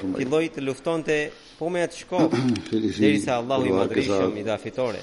[0.54, 1.18] ta lufton te
[1.58, 2.18] po me at shko
[3.02, 5.02] derisa allah i madrishum i da fitore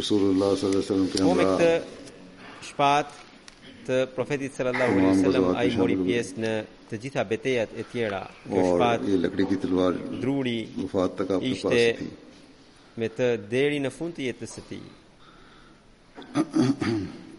[0.00, 1.54] rasulullah sallallahu alaihi wasallam po kemra omet
[2.70, 2.92] shpa
[3.86, 6.52] te profeti sallallahu alaihi wasallam ai mori pjes në
[6.90, 8.22] të gjitha betejat e tjera
[8.56, 9.92] ne shpa i lakri ki talwar
[10.22, 11.86] druri ufat tak apne
[13.00, 14.84] me të deri në fund të jetës së tij.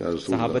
[0.00, 0.56] صحاب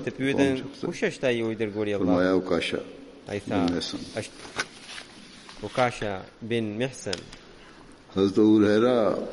[5.62, 7.20] اکاشا بن محسن
[8.14, 8.38] حضرت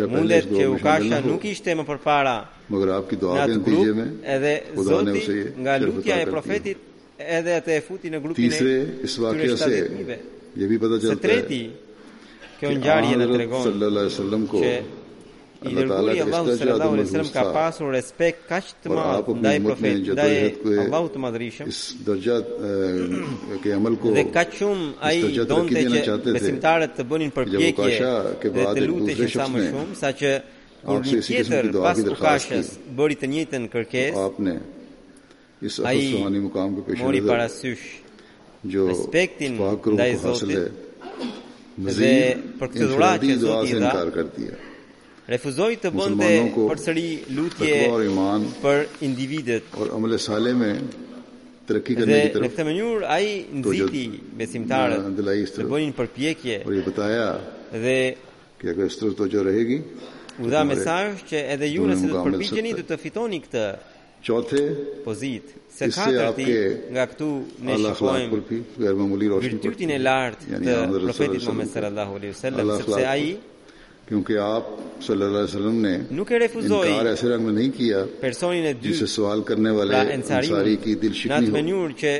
[0.09, 2.37] mundet që u kasha nuk ishte më përpara.
[2.71, 5.21] Më grap ki do të vjen Edhe po, zoti
[5.59, 6.77] nga lutja e profetit
[7.19, 8.77] edhe atë e futi në grupin e tyre.
[9.01, 9.77] Ti se svaqja se.
[10.55, 11.19] Je vi të jetë.
[11.21, 11.61] treti.
[12.59, 13.63] Kjo ngjarje na tregon.
[13.63, 14.61] Sallallahu alaihi wasallam ko
[15.71, 20.13] i dërguari Allahu sallallahu alaihi wasallam ka pasur respekt kaq të pra, madh ndaj profetit
[20.17, 20.35] ndaj
[20.83, 22.45] Allahut të madhrishëm is dërgjat
[23.63, 25.19] që amal ko dhe kaq shumë ai
[25.53, 26.01] donte që
[26.35, 28.11] besimtarët të bënin përpjekje
[28.43, 30.33] dhe të luteshin sa më shumë saqë
[30.85, 32.67] kur një tjetër pas kukashës
[32.99, 34.21] bëri të njëjtën kërkesë
[35.89, 36.05] ai
[37.05, 37.85] mori parasysh
[38.73, 39.53] jo respektin
[39.95, 40.57] ndaj Zotit
[41.97, 42.15] dhe
[42.59, 43.91] për këtë dhuratë që Zoti i dha
[45.31, 47.05] refuzoi të bënte përsëri
[47.35, 48.09] lutje
[48.63, 50.71] për individet por amele sale me
[51.67, 53.29] trekë kanë ditë të tjerë mënyr ai
[53.61, 54.01] nxiti
[54.39, 55.07] besimtarët
[55.55, 57.29] të bënin përpjekje por i bëtaja
[57.85, 57.97] dhe
[58.59, 59.77] kjo që është të gjë rregi
[60.43, 63.63] u dha mesazh që edhe ju nëse do të përpiqeni do të fitoni këtë
[64.27, 64.61] qote
[65.07, 66.49] pozit se ka të di
[66.95, 67.31] nga këtu
[67.67, 73.07] ne shkojmë për pikë gjermamuli roshin e lartë të profetit Muhammed sallallahu alaihi wasallam sepse
[73.15, 73.25] ai
[74.07, 74.65] kyunki aap
[75.07, 76.91] sallallahu alaihi wasallam ne nuk e refuzoi
[77.29, 81.13] rang mein nahi kiya personin e dy jise sawal karne wale ansari pra, ki dil
[81.21, 82.13] shikni nat menur ke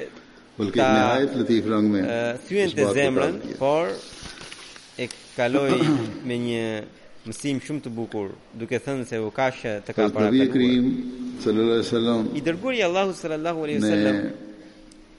[0.58, 2.04] bulki nihayat latif rang mein
[2.48, 3.86] thyen te zemran por
[5.04, 5.06] e
[5.38, 5.72] kaloi
[6.30, 6.66] me nje
[7.24, 8.28] mësim shumë të bukur
[8.64, 12.42] duke thënë se u kashë të ka para i dërguari
[12.84, 14.18] Allahu sallallahu alaihi wasallam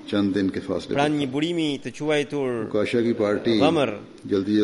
[0.09, 0.95] çandin ke fasle.
[0.97, 3.59] Pran një burimi të quajtur Ukasha që parti.
[3.61, 3.91] Vamër.
[4.33, 4.55] Gjeldi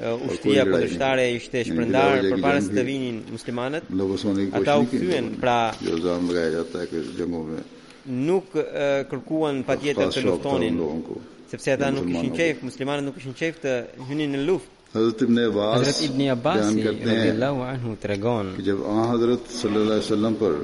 [0.03, 3.89] ushtia kundërshtare ishte shpërndar përpara se të vinin muslimanët.
[4.60, 5.98] Ata u kthyen jo, pra jo,
[7.18, 7.44] jo,
[8.29, 8.56] nuk
[9.12, 10.79] kërkuan patjetër të luftonin
[11.51, 13.74] sepse ata nuk ishin qejf, muslimanët nuk ishin qejf të
[14.10, 14.75] hynin në luftë.
[14.89, 20.06] Hazrat Ibn Abbas Hazrat Ibn Abbas radhiyallahu anhu tregon që jab ah Hazrat sallallahu alaihi
[20.06, 20.56] wasallam për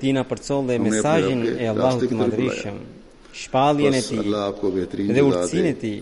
[0.00, 2.80] ti na përcolle dhe mesazhin e Allahut të madhërisëm
[3.44, 4.20] shpalljen e ti
[5.12, 5.94] dhe urtësinë e ti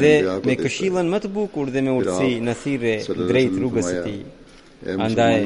[0.00, 0.12] dhe
[0.46, 4.18] me këshillën më të bukur dhe me urtësi në thirrje drejt rrugës së tij
[4.80, 5.42] Andaj,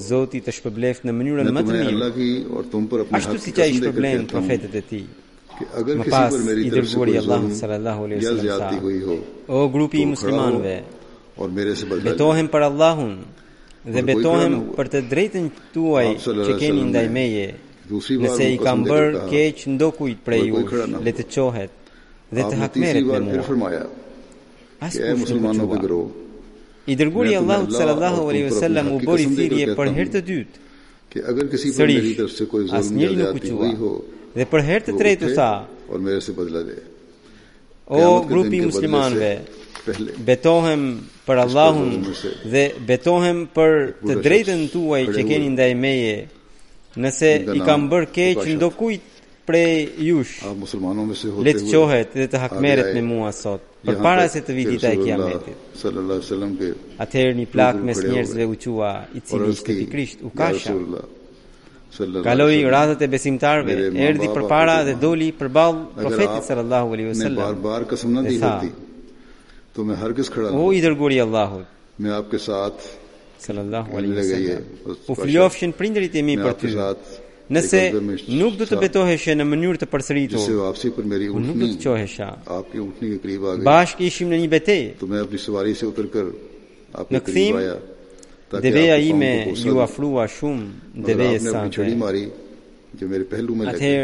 [0.00, 3.02] Zotit është përbleft në mënyrën më të mirë.
[3.18, 5.00] Ashtu si që është përblenë profetet e ti,
[5.76, 10.72] më pas i dërgurë i Allah sallallahu alaihi wa sallam O grupi i muslimanve,
[12.08, 13.12] betohem për Allahun
[13.92, 17.46] dhe betohem për të drejtën tuaj që keni ndajmeje,
[17.92, 20.64] nëse i kam bërë keqë ndokujt për e ju
[21.04, 21.92] le të qohet
[22.36, 23.28] dhe të hakmeret për
[23.60, 23.82] mua.
[24.88, 26.00] Asë nuk në qëva.
[26.88, 30.62] I dërguri Allahu sallallahu alaihi ve u bëri thirrje për herë të dytë.
[31.12, 33.90] Që agar kësaj për një tjetër se kujt zonë një gjë aty hui ho.
[34.38, 35.48] Dhe për herë të tretë u tha.
[35.88, 36.78] Por më se bëdla dhe.
[37.98, 39.30] O grupi i muslimanëve,
[40.28, 40.86] betohem
[41.28, 41.92] për Allahun
[42.54, 43.74] dhe betohem për
[44.06, 46.16] të drejtën tuaj që keni ndaj meje.
[47.04, 49.17] Nëse i kam bërë keq ndokujt
[49.48, 50.42] prej jush.
[50.44, 50.48] A
[51.16, 51.28] se
[51.76, 53.62] qohet dhe të hakmeret me mua sot.
[53.88, 55.56] Për para se të vidi e kiametit.
[55.82, 56.66] Sallallahu alaihi wasallam ke.
[57.04, 60.74] Atëherë një plak mes njerëzve u qua i cili ishte pikrisht u kasha.
[62.26, 63.72] Kaloi radhët e besimtarve,
[64.08, 67.40] erdi për para dhe doli balë, profetit sallallahu alaihi wasallam.
[67.40, 67.54] Ne bar
[67.86, 68.06] bar
[69.88, 70.58] me khada.
[70.58, 71.24] O i dërguri i
[72.02, 72.82] Me apke saath
[73.46, 74.60] sallallahu alaihi wasallam.
[75.14, 76.66] U fliofshin prindrit e mi për ty
[77.48, 77.80] nëse
[78.40, 80.40] nuk do të betoheshë në mënyrë të përsëritur.
[80.40, 82.28] Nëse vapsi për meri po unë nuk do të çohesha.
[82.56, 83.64] Aapki utni ke qrib aage.
[83.68, 84.88] Bash ke ishim në një betejë.
[85.00, 86.28] Tu me apni suvari se utër kër
[87.02, 87.76] aapki qrib aaja.
[87.80, 88.60] Në kthim.
[88.68, 89.32] Deveja ime
[89.64, 91.64] ju afrua shumë devejës sa.
[91.66, 92.24] Në çuri mari,
[93.00, 93.94] që merr pehlu me lekë.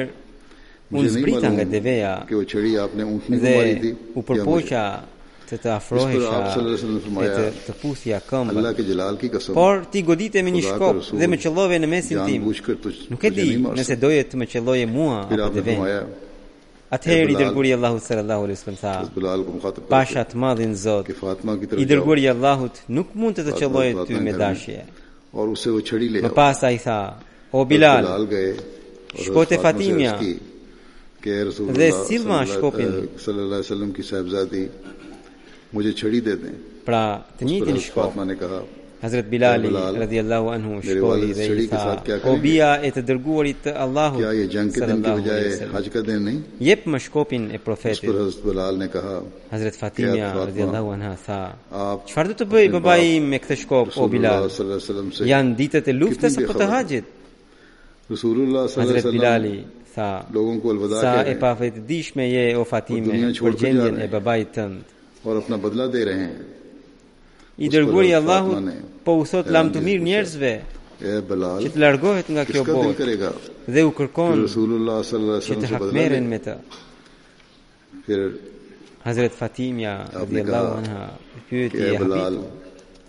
[0.95, 2.15] Unë zbrita nga deveja.
[2.29, 3.95] Kjo çuri apne unë nuk mari ti.
[4.19, 4.85] U përpoqja
[5.51, 11.01] të të afrohesha isha e të të pusja këmbë por ti godite me një shkop
[11.21, 12.49] dhe me qëllove në mesin tim
[13.15, 13.47] nuk e di
[13.79, 15.99] nëse doje të me qëlloje mua apo të venjë
[16.95, 22.69] Atëherë i dërguri Allahu sërë Allahu lësë tha Pasha të madhin zot I dërguri Allahu
[22.99, 24.79] nuk mund të të qëllojë të ty me dashje
[26.23, 26.99] Më pasa i tha
[27.57, 28.07] O Bilal
[29.25, 30.15] Shkote Fatimja
[31.79, 32.93] Dhe silma shkopin
[35.75, 36.57] mujhe chhadi de dein
[36.89, 37.03] pra
[37.37, 38.13] te niti shko
[39.05, 39.69] Hazrat Bilali
[40.05, 44.47] radhiyallahu anhu shkoi dhe i tha o bija e të dërguarit të Allahut kja e
[44.55, 46.39] jang ke din ki bajaye haj ka din nahi
[46.69, 49.19] yep mashkopin e profetit Hazrat ne kaha
[49.55, 51.39] Hazrat Fatimia radhiyallahu anha tha
[52.13, 54.49] çfarë do të bëj babai me këtë shkop o Bilal
[55.33, 57.07] janë ditët e luftës apo të haxhit
[58.15, 63.13] Rasulullah sallallahu alaihi wasallam tha logon ko alwada sa e pafet dishme je o fatime
[63.45, 64.94] për gjendjen e babait tënd
[65.25, 66.39] por apna badla de rahe hain
[67.65, 68.43] i dërguari allah
[69.05, 70.53] po u thot lam të mirë njerëzve
[71.11, 73.07] e belal që të largohet nga kjo botë
[73.75, 76.55] dhe u kërkon rasulullah sallallahu alaihi wasallam të hapërin me të
[78.07, 78.21] fir
[79.07, 81.03] hazret fatimia radhiyallahu anha
[81.49, 82.37] pyeti e belal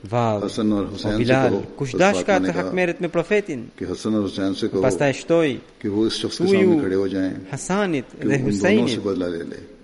[0.05, 0.69] Val, Hasan
[1.17, 3.63] Bilal, kush dash ka të hak merret me profetin?
[3.79, 4.77] që Hasan ur Husain se ko.
[4.85, 5.53] Pastaj shtoi.
[5.81, 8.99] Ki vu shoftë sa më Hasanit dhe Husainit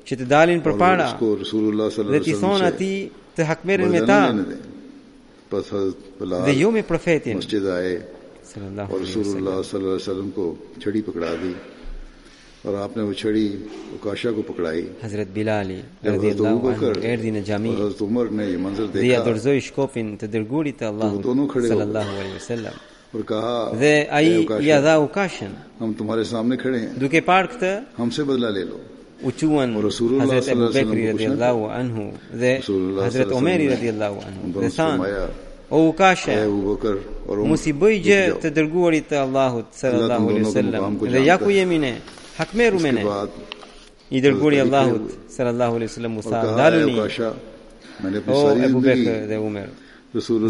[0.08, 2.92] që të dalin për para dhe të thonë ati
[3.38, 4.22] të hakmerin me ta
[5.52, 5.62] po
[6.18, 11.52] po dhe ju me profetin sallallahu alaihi sallallahu alaihi wasallam ko po chadi pakda di
[12.68, 13.46] aur aapne wo chadi
[13.96, 19.02] ukasha ko pakdai hazrat bilali radhiyallahu anhu erdhi në xhami hazrat umar ne ye dekha
[19.06, 22.76] dia dorzoi shkopin te dërgurit te allah sallallahu alaihi wasallam
[23.18, 27.72] aur kaha dhe ai ya dha ukashan hum tumhare samne khade hain duke par kete
[27.98, 28.80] humse badla le lo
[29.24, 29.82] u quen
[30.20, 32.62] Hazret Ebu Bekri radiallahu anhu dhe
[33.04, 35.00] Hazret Omeri radiallahu anhu dhe than
[35.72, 36.36] o u kashe
[37.48, 41.50] mus i bëj gjë të dërguarit të Allahut sallallahu alaihi wasallam dhe ja ku
[42.38, 42.90] hakmeru me
[44.10, 47.00] i dërguri Allahut sallallahu alaihi wasallam sa daluni
[48.28, 49.68] o Ebu Bekri dhe Umer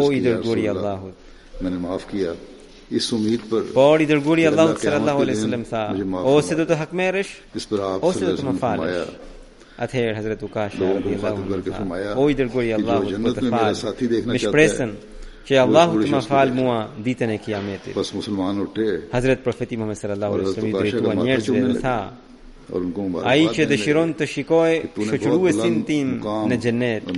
[0.00, 1.26] o i dërgori e Allahut
[1.64, 2.32] me në maaf kia
[2.90, 7.32] i sumit për por i dërguri Allahu sallallahu alaihi wasallam tha ose do të hakmerish
[7.56, 9.12] ose do të më falësh
[9.80, 14.26] Atëherë Hazrat Ukash radhiyallahu anhu o i dërguari i Allahut për të falë.
[14.28, 14.90] Me shpresën
[15.48, 16.74] që Allahu të më falë mua
[17.06, 17.94] ditën e Kiametit.
[17.96, 21.96] Pas muslimanëve të Hazrat Profeti Muhammed sallallahu alaihi wasallam i dërguan njerëzve dhe tha,
[23.24, 24.74] A i që dëshiron të shikoj
[25.06, 26.12] shëqëruesin tim
[26.50, 27.08] në gjennet,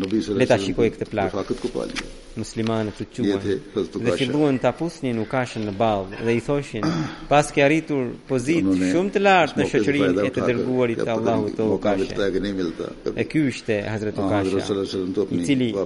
[0.40, 5.66] le ta shikoj këtë po plak Muslimane të quen dhe filluan të apusnin u kashën
[5.68, 6.86] në balë dhe i thoshin
[7.32, 11.66] pas ke arritur pozit shumë të lartë në shëqërin e të dërguarit të Allahu të
[11.76, 14.86] u po E ky ishte Hazret u kashën,
[15.28, 15.84] i cili po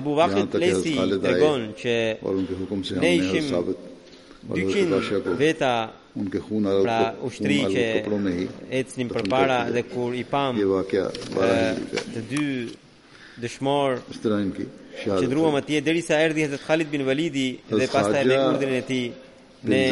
[0.01, 1.97] Abu Waqid Lesi tregon qe
[3.05, 3.79] ne ishim sahabat
[4.57, 4.63] dy
[5.39, 5.75] veta
[6.21, 7.87] unë ke hunë pra ushtri që
[8.81, 12.45] ecnim për para dhe kur i pam të dy
[13.43, 18.39] dëshmor që druam atje dheri sa erdi hëtët Khalid bin Validi dhe pasta e me
[18.51, 19.03] urdinën e ti
[19.71, 19.85] ne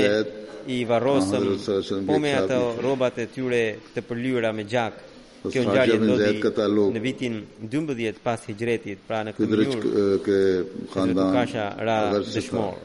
[0.76, 3.62] i varrosëm po me ato robat e tyre
[3.94, 4.98] të përlyra me gjak
[5.46, 7.38] kjo një gjallit do në vitin
[7.76, 9.78] 12 pas hijretit pra në këmjur
[10.26, 12.84] këtë kasha ra dëshmor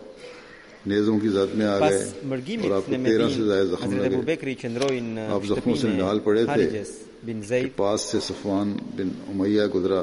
[0.89, 5.45] نیزوں کی زد میں آ گئے اور آپ کو تیرہ سے زائد زخم لگے آپ
[5.49, 10.01] زخموں سے نال پڑے تھے پاس سے صفوان بن امیہ گزرا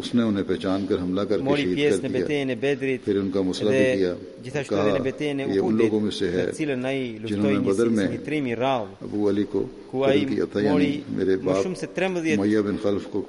[0.00, 2.22] اس نے انہیں پہچان کر حملہ کر کے شہید کر
[2.80, 4.86] دیا پھر ان کا مسئلہ بھی کیا کہا
[5.20, 8.06] یہ ان لوگوں میں سے ہے جنہوں نے بدر میں
[8.66, 13.22] ابو علی کو قتل کیا تھا یعنی میرے باپ امیہ بن خلف کو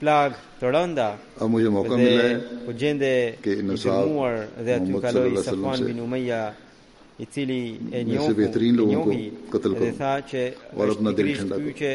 [0.00, 1.08] plag të rënda.
[1.40, 2.30] A mujë më kam lë.
[2.64, 3.10] Po gjende
[3.44, 6.40] që në sahar dhe aty kaloi Safan bin Umayya
[7.20, 9.12] i cili e njohu me vetrin lu ku
[9.52, 9.92] qetel ku.
[10.78, 11.94] Por në dritën e tij.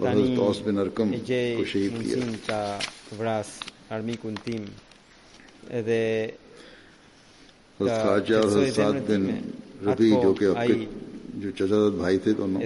[0.00, 1.08] ibn Tus bin Arqam
[3.18, 3.48] vras
[3.94, 4.64] armikun tim
[5.78, 6.00] edhe
[7.78, 9.24] Hazrat Khaja Hazrat Sadin
[9.84, 10.78] Rabi jo ke apke
[11.40, 12.60] جو چچا بھائی تھے دونوں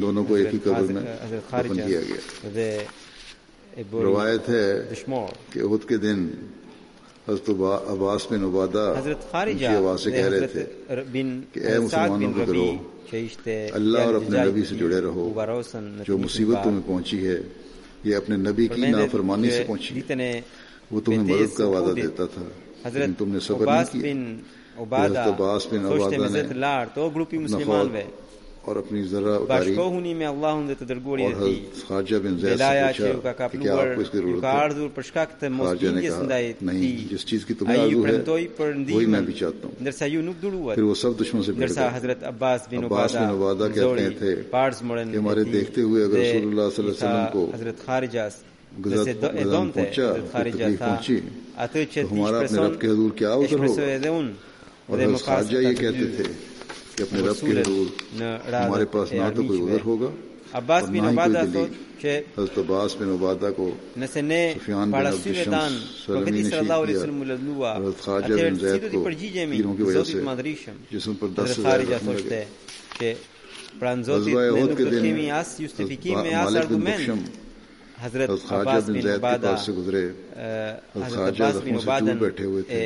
[0.00, 4.94] دونوں کو ایک ہی قبر میں دفن کیا گیا روایت ہے
[5.52, 6.28] کہ عہد کے دن
[7.28, 7.48] حضرت
[7.92, 10.64] عباس بن عبادہ حضرت خارجہ کی آواز سے کہہ رہے تھے
[11.52, 12.70] کہ اے مسلمانوں کے گرو
[13.78, 15.32] اللہ اور اپنے نبی سے جڑے رہو
[16.06, 17.38] جو مصیبت تمہیں پہنچی ہے
[18.04, 20.40] یہ اپنے نبی کی نافرمانی سے پہنچی ہے
[20.90, 22.42] وہ تمہیں مدد کا وعدہ دیتا تھا
[22.84, 28.02] حضرت تم نے سفر نہیں کیا عبادہ عباس بن عبادہ نے گروپی مسلمان وے
[28.72, 32.96] اور اپنی ذرا اتاری باش کوہنی میں اللہ ہندے تدرگوڑی اور حضرت خاجہ بن زیاد
[32.96, 34.44] سے پوچھا کہ کیا آپ کو اس کی ضرورت
[34.78, 35.48] ہے پشکاک نے
[36.06, 36.22] کہا
[36.68, 38.12] نہیں جس چیز کی تمہیں آزو ہے
[38.58, 40.32] وہی میں بھی چاہتا ہوں
[40.74, 44.34] پھر وہ سب دشمن سے پھر گئے حضرت عباس بن عبادہ عباس بن کہتے تھے
[45.12, 48.28] کہ ہمارے دیکھتے ہوئے اگر رسول اللہ صلی اللہ علیہ وسلم کو حضرت خارجہ
[48.86, 51.20] گزت ادان پہنچا تو تکلیف پہنچی
[51.72, 54.30] تو ہمارا اپنے رب کے حضور کیا عذر ہوگا
[54.88, 56.24] اور یہ کہتے تھے
[56.96, 58.20] کہ اپنے رب کے حضور
[58.60, 60.08] ہمارے پاس نہ تو کوئی عذر ہوگا
[60.58, 61.62] عباس بن بن عبادہ عبادہ
[62.36, 62.94] حضرت عباس
[63.56, 67.40] کو بینا صلی اللہ علیہ
[75.56, 76.30] اچھا،
[76.84, 76.98] میں
[78.04, 80.00] حضرت عباس بن عبادہ سے گزرے
[80.96, 82.82] حضرت عباس بن عبادہ بیٹھے ہوئے تھے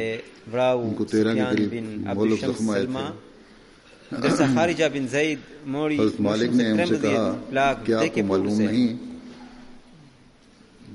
[0.69, 1.75] ان کو تیرہ کے قریب
[2.19, 5.39] مولف زخم آئے تھے جیسا خارجہ بن زید
[5.75, 8.87] موڑی حضرت مالک نے ہم سے کہا کیا آپ کو معلوم نہیں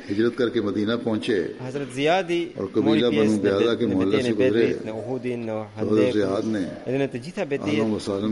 [0.09, 1.37] hijrat karke medina ponche
[1.67, 2.41] Hazrat Ziyad hi
[2.87, 5.45] medina ban gaya tha ke molas ko re idne oh din
[5.77, 6.63] haade Hazrat ne
[6.93, 7.75] idne to jitha beti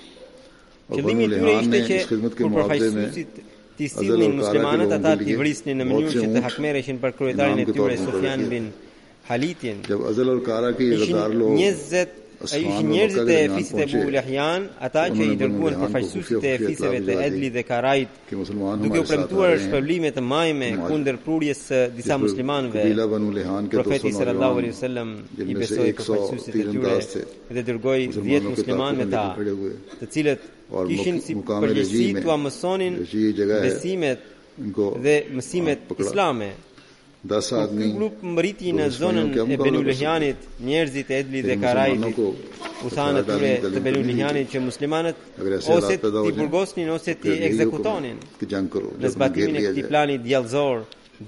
[0.89, 3.37] Po, Qëllimi i tyre ishte që kur përfaqësuesit
[3.79, 7.95] të sillnin muslimanët ata të vrisnin në mënyrë që të hakmerreshin për kryetarin e tyre
[8.03, 8.67] Sufjan bin
[9.31, 9.79] Halitin.
[9.93, 11.57] Jab azal al kara ki zadar log
[12.53, 16.31] Ai i njerëzit të fisit po e Bulahian, ata që i dërguan për po fajsues
[16.43, 21.81] të fisëve të Edli dhe Karait, duke u premtuar shpëlimet të majme kundër prurjes së
[21.97, 22.83] disa muslimanëve.
[23.75, 26.99] Profeti sallallahu alaihi wasallam i besoi për fajsues të tyre
[27.59, 29.25] dhe dërgoi 10 muslimanë me ta,
[30.03, 30.45] të cilët
[30.91, 33.01] kishin si përgjegjësi tua mësonin
[33.57, 34.31] besimet
[35.03, 36.47] dhe mësimet ah, po islame
[37.29, 37.83] Dasadni.
[37.85, 41.55] Po, Ku grup mriti në po, po, zonën jo, e Benulihanit, njerëzit e Edli dhe
[41.61, 42.19] Karajit.
[42.19, 45.39] U thanë atyre të Benulihanit që muslimanët
[45.77, 48.21] ose ti burgosni ose ti ekzekutonin.
[48.41, 50.35] Në zbatimin e këtij plani dy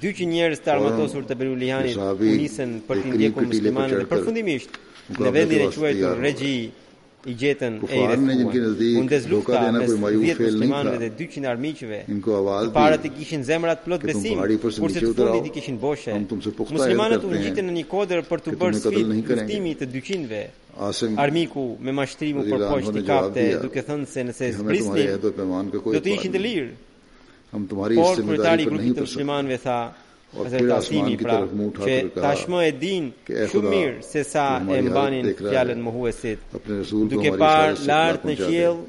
[0.04, 4.08] 200 njerëz të armatosur të Benulihanit u për të ndjekur muslimanët.
[4.14, 4.80] Përfundimisht,
[5.18, 6.58] në vendin e quajtur Regji,
[7.26, 8.42] i gjetën e i rrethuar.
[9.02, 14.42] Unë deslufta me 10 muslimanëve dhe 200 armiqëve, të parët i kishin zemrat plot besim,
[14.62, 16.14] kurse të fundit i kishin boshe.
[16.58, 20.42] Po Muslimanët u gjitën në një kodër për të bërë sfit luftimi të 200-ve,
[21.26, 26.36] armiku me mashtrimu për poshtë të kapte, duke thënë se nëse zbrisni, do të ishin
[26.38, 26.74] të lirë.
[27.48, 29.80] Por kërëtari i grupit të muslimanëve tha,
[30.36, 31.40] ose kaltimi pra
[31.80, 33.08] që tashmë e din
[33.48, 36.42] shumë mirë se sa e mbanin fjalën mohuesit
[37.14, 38.84] duke par lart në qiell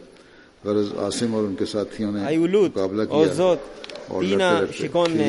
[0.64, 2.82] Gërëz Asimorën kësa thionë A ju lutë,
[3.14, 3.68] o zot
[4.10, 5.28] tina shikon në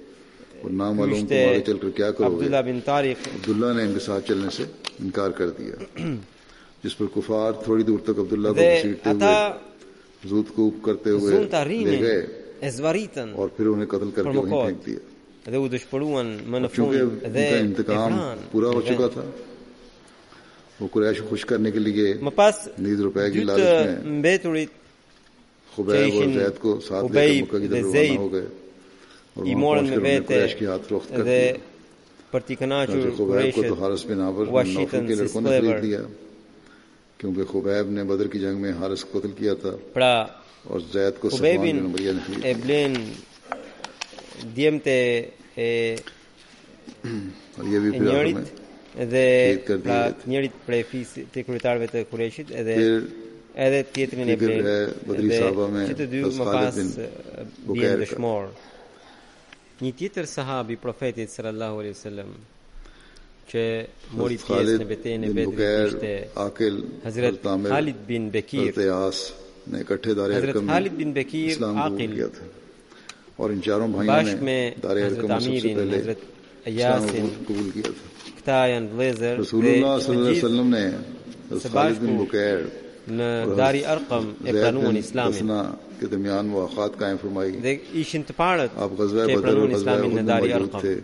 [0.64, 4.24] Por na malum tumhare chal kar kya karoge Abdullah bin Tariq Abdullah ne inke saath
[4.28, 4.64] chalne se
[5.04, 5.76] inkar kar diya
[6.82, 9.34] jis par kufar thodi dur tak Abdullah ko sheete ata
[10.32, 12.00] zut ko up karte hue zunta rine
[12.70, 15.02] ezvaritan aur phir unhe qatl karke unhe fek diya
[15.52, 16.98] دے وہ دشپڑوں منفون
[17.34, 18.12] دے انتقام
[18.52, 19.24] پورا ہو چکا تھا
[20.80, 23.66] وہ قریش خوش کرنے کے لیے مپاس نیز روپے کی لالچ
[24.06, 24.66] میں بے توڑی
[25.76, 29.92] خبیب اور زید کو ساتھ لے کے مکہ کی طرف روانہ ہو گئے اور وہاں
[29.92, 31.54] پہنچ کر انہیں قریش کی ہاتھ روخت کر دیا
[32.32, 36.00] پرتیکناچ اور قریش کو تو حارس بن آبر نوفل کے لڑکوں نے خرید دیا
[37.18, 40.12] کیونکہ خبیب نے بدر کی جنگ میں حارس قتل کیا تھا
[40.70, 42.88] اور زید کو سلمان بن مریہ نے خرید دیا
[44.44, 44.96] djemë të
[45.66, 45.70] e,
[47.64, 48.54] njërit
[49.06, 52.76] edhe pra njërit prej fis të kërëtarve të kërëshit edhe
[53.66, 54.58] edhe tjetrin e prej
[55.08, 56.80] Bodri Sahaba të dy më pas
[57.76, 58.50] bien dëshmor
[59.84, 62.30] një tjetër sahabi profetit sallallahu alaihi wasallam
[63.50, 63.64] që
[64.20, 66.14] mori pjesë në betejën e Bedrit ishte
[66.46, 66.84] Akil
[67.68, 72.14] Khalid bin Bekir Hazrat Khalid bin Bekir Aqil
[73.38, 76.20] اور ان چاروں بھائیوں باش نے میں دارے حضرت امیر یعنی حضرت
[76.68, 77.92] ایاسن یعنی قبول کیا
[78.44, 82.64] تھا یعنی رسول اللہ صلی اللہ علیہ وسلم نے خالد بن بکیر
[83.58, 85.32] داری ارقم قانون اسلام
[86.00, 90.80] کے درمیان مواقعات قائم فرمائی ایش انتپاڑت آپ غزوہ بدر اور غزوہ احد میں موجود
[90.82, 90.96] تھے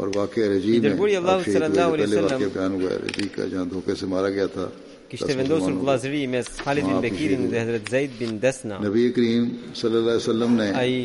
[0.00, 3.28] اور واقعہ رجی میں اللہ صلی اللہ علیہ وسلم پہلے واقعہ بیان ہوا ہے رجی
[3.34, 4.68] کا جہاں دھوکے سے مارا گیا تھا
[5.10, 8.76] Kishte vendosur vllazëri mes Halid bin Bekirin dhe Hazrat Zaid bin Dasna.
[8.84, 9.48] Nabi Karim
[9.80, 11.00] sallallahu alaihi wasallam ne ai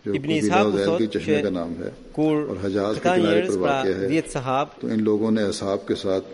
[0.06, 1.88] جو ابن اسحاق کے چشمے کا نام ہے
[2.26, 4.20] اور حجاز کے کنارے پر واقع ہے
[4.80, 6.28] تو ان لوگوں نے اصحاب کے ساتھ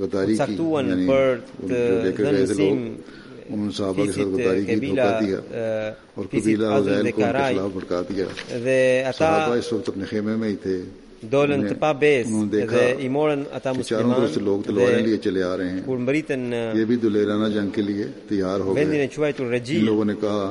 [0.00, 4.76] غداری کی یعنی ان لے کر گئے تھے لوگ ان صحابہ کے ساتھ غداری کی
[4.86, 5.38] دھوکا دیا
[6.14, 10.48] اور قبیلہ غزائل کو ان کے خلاف بھڑکا دیا صحابہ اس وقت اپنے خیمے میں
[10.48, 10.78] ہی تھے
[11.32, 15.70] دولن تپا بیس انہوں نے دیکھا چاروں طرف سے لوگ تلواریں لیے چلے آ رہے
[15.70, 20.50] ہیں یہ بھی دلیرانہ جنگ کے لیے تیار ہو گئے ان لوگوں نے کہا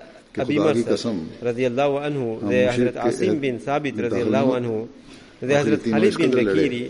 [0.39, 0.57] अभी
[1.43, 4.77] रजी अल्लाह अनहु दे हजरत आसिम बिन साबित रजी अल्लाह अनहु
[5.47, 6.83] दे हजरत खालिद बिन बकीरी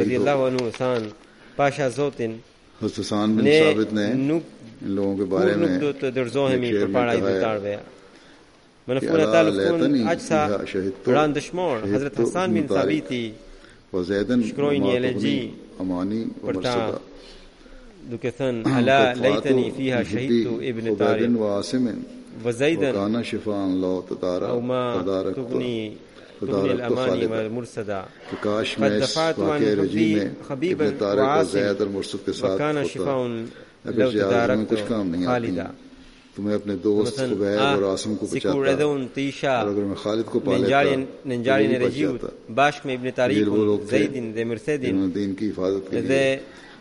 [0.00, 1.10] रजी अल्लाह अनहु सान
[1.58, 2.32] पाशा जोतिन
[2.80, 4.32] हुसैन बिन साबित ने इन
[4.96, 7.82] लोगों के बारे में तो दर्जों में पढ़ाई देताड़ गया
[8.88, 10.50] منفون تعلقون أجسى
[11.06, 13.32] ران دشمور حضرت حسان بن ثابتي
[14.50, 16.98] شكرويني لجي أماني ومرصدة
[18.12, 21.26] دكثن ألا ليتني فيها شهدت ابن طارق
[22.44, 25.92] وزيدا وكان شفاء لو تدارك أو ما تدارك تغني
[26.40, 28.04] تغني الأماني والمرسدة
[28.78, 31.76] قد دفعت عن خبيبا وعاصم
[32.44, 33.44] وكان شفاء
[33.84, 34.80] لو تداركت
[35.24, 35.64] خالدا
[36.36, 38.86] تمہیں اپنے دوست خبیر اور عاصم کو بچاتا
[39.52, 40.82] اور اگر میں خالد کو پا لیتا
[41.30, 42.10] ننجاری نے رجیو
[42.54, 43.48] باش میں ابن تاریخ
[43.90, 46.18] زیدن دے مرسدین دین کی حفاظت کے لیے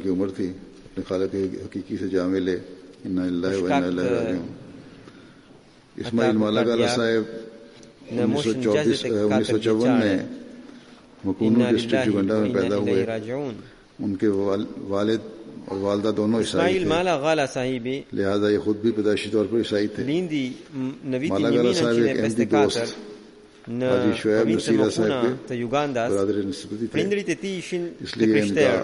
[0.08, 0.50] عمر تھی
[1.62, 2.54] حقیقی سے جامعیل
[6.12, 9.00] مالا صاحب سو چوبیس
[9.48, 11.26] سو چوکا ہوئے
[14.04, 14.26] ان کے
[14.88, 15.36] والد
[15.66, 19.58] اور والدہ دونوں عیسائی اسماعیل مالا غالا صاحبی لہذا یہ خود بھی پیدائشی طور پر
[19.58, 20.48] عیسائی تھے لیندی
[21.14, 22.94] نبی تی نبی نچی نے پیستے کاتر
[23.68, 25.16] në Pavitë në Mokuna
[25.48, 26.12] të Jugandas,
[26.94, 28.78] prindrit e ti ishin të kryshterë,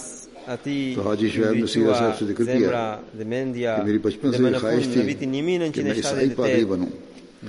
[0.54, 0.76] ati
[1.08, 2.58] Haji Shoaib në sira sahib se dikur dia.
[2.60, 2.84] Zemra
[3.20, 3.76] dhe mendja.
[3.80, 4.98] Ne mirë bashkë se khaishti.
[5.00, 6.90] Ne vitin 1978.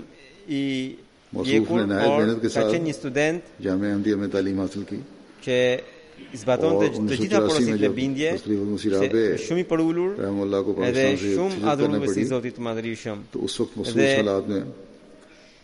[0.59, 0.65] i
[1.39, 5.03] mosuf ne nayat mehnat ke sath ek student jamaa hamdiya mein taleem hasil ki
[5.45, 5.59] ke
[6.33, 10.15] i zbaton po, të gjitha porosit të bindje, se shumë i përullur,
[10.89, 13.25] edhe shumë adhurur me si Zotit të madrishëm.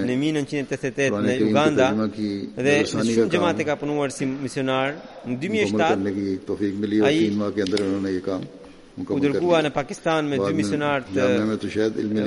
[0.09, 4.97] 1988 në Uganda dhe në shumë gjëmat e ka punuar si misionar.
[5.29, 8.51] Në 2007 ai të fikë me lirë tinë më këndër në një kamp
[8.97, 11.28] u dërgua në Pakistan me dy misionar të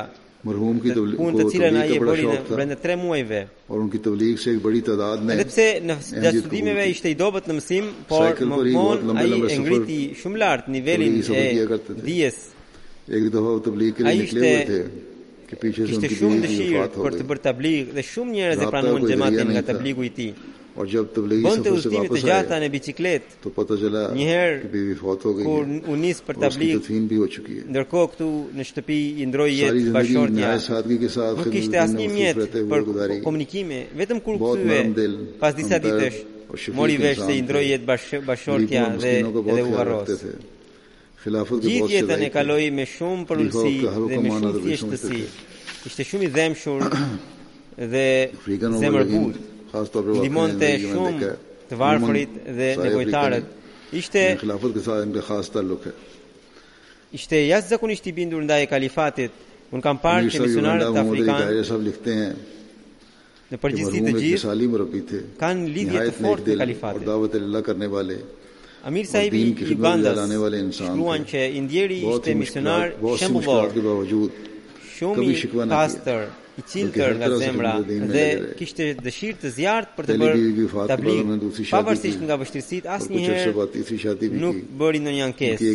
[0.46, 3.38] Mërhum ki të vlikë Punë të cilën a i e bëri në brenda tre muajve
[3.66, 7.16] Por ki të se i bëri të dadë ne Edhepse në dhe studimeve ishte i
[7.18, 11.44] dobet në mësim Por më mon a i e ngriti shumë lartë nivelin e
[11.90, 12.40] dhijes
[13.08, 14.54] E A i ishte
[15.46, 20.02] kishte shumë dëshirë për të bërë tabligë dhe shumë njerëz e pranuan gjematin nga tabligu
[20.08, 20.32] i tij.
[20.76, 23.24] O të vlejë të Bonte gjata në biciklet.
[23.46, 26.98] njëherë po Një herë foto Kur u nis për tabligë,
[27.72, 28.28] Ndërkohë këtu
[28.58, 30.50] në shtëpi i ndroi jetë bashkëortja.
[30.60, 34.82] Sa ishte një saat që Kishte asnjë mjet për komunikime, vetëm kur kthye.
[35.40, 36.20] Pas disa ditësh.
[36.78, 37.88] Mori vesh se i ndroi jetë
[38.28, 40.12] bashkëortja dhe po edhe u harros.
[41.26, 43.72] Khilafat ke bahut ne kaloi me shumë përulsi
[44.10, 45.22] dhe me shumë thjeshtësi.
[45.90, 46.86] Ishte shumë i dhemshur
[47.94, 48.06] dhe
[48.82, 49.40] zemër but.
[49.72, 50.26] Khas topë vakë.
[50.26, 51.32] Limonte shumë
[51.72, 53.50] të varfrit dhe nevojtarët.
[54.02, 55.88] Ishte Khilafat ke sahen be khas taluk.
[57.18, 59.32] Ishte jashtëzakonisht i bindur ndaj kalifatit.
[59.74, 62.34] Un kam parë që misionarët afrikanë
[63.46, 67.04] Në përgjithësi të gjithë kanë lidhje të fortë me kalifatin.
[67.06, 68.16] Dawat e Allah karne wale
[68.84, 70.18] Amir Sahib i Bandas
[70.80, 73.70] shkruan që indjeri ishte misionar shembullor,
[74.96, 76.26] shumë i pastër,
[76.60, 78.24] i cilëtër nga zemra dhe
[78.60, 81.38] kishte dëshirë të zjartë për të bërë tablikë,
[81.72, 85.70] pavarësisht nga vështirësit, asë njëherë nuk bëri në një ankesë.